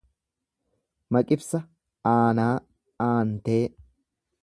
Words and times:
Maqibsa 1.17 1.61
aanaa, 2.15 2.49
aantee. 3.11 3.63